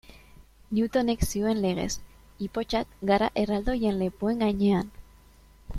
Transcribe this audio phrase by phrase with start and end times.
[0.77, 1.91] Newtonek zioen legez,
[2.47, 4.91] ipotxak gara erraldoien lepoen gainean.